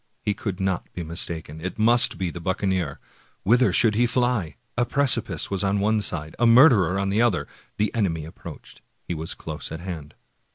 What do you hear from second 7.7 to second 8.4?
The enemy